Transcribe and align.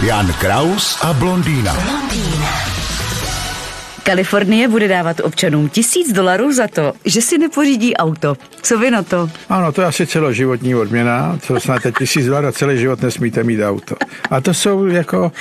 Jan 0.00 0.32
Kraus 0.32 0.98
a 1.02 1.12
blondýna. 1.12 1.76
Kalifornie 4.02 4.68
bude 4.68 4.88
dávat 4.88 5.20
občanům 5.20 5.68
tisíc 5.68 6.12
dolarů 6.12 6.52
za 6.52 6.68
to, 6.68 6.92
že 7.04 7.22
si 7.22 7.38
nepořídí 7.38 7.96
auto. 7.96 8.36
Co 8.62 8.78
vy 8.78 8.90
na 8.90 9.02
to? 9.02 9.30
Ano, 9.48 9.72
to 9.72 9.80
je 9.80 9.86
asi 9.86 10.06
celoživotní 10.06 10.74
odměna, 10.74 11.38
co 11.42 11.60
snad 11.60 11.82
tisíc 11.98 12.26
dolarů 12.26 12.46
a 12.46 12.52
celý 12.52 12.78
život 12.78 13.02
nesmíte 13.02 13.44
mít 13.44 13.62
auto. 13.62 13.96
A 14.30 14.40
to 14.40 14.54
jsou 14.54 14.86
jako 14.86 15.32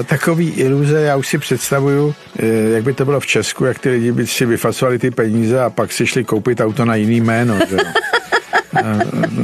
e, 0.00 0.04
takový 0.04 0.50
iluze, 0.50 1.00
já 1.00 1.16
už 1.16 1.28
si 1.28 1.38
představuju, 1.38 2.14
e, 2.38 2.46
jak 2.46 2.82
by 2.82 2.92
to 2.92 3.04
bylo 3.04 3.20
v 3.20 3.26
Česku, 3.26 3.64
jak 3.64 3.78
ty 3.78 3.90
lidi 3.90 4.12
by 4.12 4.26
si 4.26 4.46
vyfasovali 4.46 4.98
ty 4.98 5.10
peníze 5.10 5.60
a 5.60 5.70
pak 5.70 5.92
si 5.92 6.06
šli 6.06 6.24
koupit 6.24 6.60
auto 6.60 6.84
na 6.84 6.94
jiný 6.94 7.20
jméno. 7.20 7.58
Že? 7.70 7.76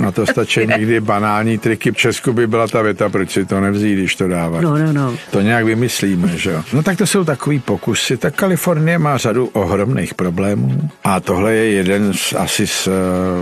Na 0.00 0.12
to 0.12 0.26
stačí 0.26 0.60
někdy 0.66 1.00
banální 1.00 1.58
triky. 1.58 1.92
V 1.92 1.96
Česku 1.96 2.32
by 2.32 2.46
byla 2.46 2.68
ta 2.68 2.82
věta, 2.82 3.08
proč 3.08 3.30
si 3.30 3.44
to 3.44 3.60
nevzít, 3.60 3.98
když 3.98 4.14
to 4.14 4.28
dává. 4.28 4.60
No, 4.60 4.78
no, 4.78 4.92
no. 4.92 5.16
To 5.30 5.40
nějak 5.40 5.64
vymyslíme, 5.64 6.28
že 6.38 6.50
jo. 6.50 6.62
No 6.72 6.82
tak 6.82 6.98
to 6.98 7.06
jsou 7.06 7.24
takový 7.24 7.58
pokusy. 7.58 8.16
Tak 8.16 8.34
Kalifornie 8.34 8.98
má 8.98 9.16
řadu 9.16 9.46
ohromných 9.46 10.14
problémů 10.14 10.90
a 11.04 11.20
tohle 11.20 11.54
je 11.54 11.72
jeden 11.72 12.12
z, 12.14 12.32
asi 12.32 12.66
z 12.66 12.86
uh, 12.86 12.92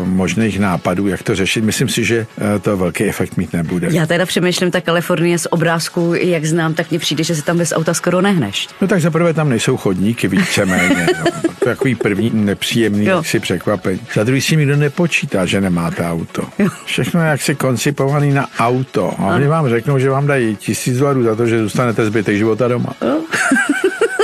možných 0.08 0.58
nápadů, 0.58 1.06
jak 1.08 1.22
to 1.22 1.34
řešit. 1.34 1.64
Myslím 1.64 1.88
si, 1.88 2.04
že 2.04 2.26
uh, 2.40 2.60
to 2.62 2.76
velký 2.76 3.04
efekt 3.04 3.36
mít 3.36 3.52
nebude. 3.52 3.88
Já 3.90 4.06
teda 4.06 4.26
přemýšlím, 4.26 4.70
ta 4.70 4.80
Kalifornie 4.80 5.38
z 5.38 5.46
obrázku, 5.50 6.14
jak 6.14 6.44
znám, 6.44 6.74
tak 6.74 6.90
mně 6.90 6.98
přijde, 6.98 7.24
že 7.24 7.34
se 7.34 7.42
tam 7.42 7.58
bez 7.58 7.72
auta 7.72 7.94
skoro 7.94 8.20
nehneš. 8.20 8.68
No 8.80 8.88
tak 8.88 9.00
zaprvé 9.00 9.34
tam 9.34 9.48
nejsou 9.48 9.76
chodníky 9.76 10.28
víceméně. 10.28 11.06
no. 11.18 11.24
To 11.58 11.68
je 11.70 11.74
takový 11.76 11.94
první 11.94 12.30
nepříjemný 12.34 13.04
Jo. 13.06 13.22
si 13.22 13.40
překvapení. 13.40 14.00
Za 14.14 14.24
druhý 14.24 14.40
si 14.40 14.56
nikdo 14.56 14.76
nepočítá, 14.76 15.46
že 15.46 15.60
nemáte 15.76 16.10
auto. 16.10 16.42
Všechno 16.84 17.20
je 17.20 17.28
jaksi 17.28 17.54
koncipovaný 17.54 18.32
na 18.32 18.48
auto. 18.58 19.14
A 19.18 19.26
oni 19.26 19.46
vám 19.46 19.68
řeknou, 19.68 19.98
že 19.98 20.10
vám 20.10 20.26
dají 20.26 20.56
tisíc 20.56 20.98
dolarů 20.98 21.22
za 21.22 21.34
to, 21.34 21.46
že 21.46 21.62
zůstanete 21.62 22.06
zbytek 22.06 22.36
života 22.36 22.68
doma. 22.68 22.92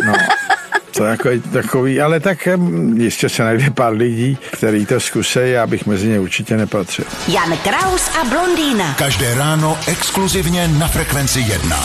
No. 0.06 0.12
To 0.97 1.05
je 1.05 1.11
jako 1.11 1.28
takový, 1.53 2.00
ale 2.00 2.20
tak 2.20 2.48
jistě 2.94 3.28
se 3.28 3.42
najde 3.42 3.70
pár 3.70 3.92
lidí, 3.92 4.39
který 4.53 4.86
to 4.86 5.00
zkusejí, 5.00 5.53
já 5.53 5.67
bych 5.67 5.86
mezi 5.86 6.09
ně 6.09 6.20
určitě 6.20 6.56
nepatřil. 6.56 7.05
Jan 7.28 7.56
Kraus 7.56 8.11
a 8.20 8.25
blondýna. 8.25 8.94
Každé 8.98 9.34
ráno 9.34 9.78
exkluzivně 9.87 10.69
na 10.69 10.89
Frekvenci 10.89 11.41
1. 11.41 11.77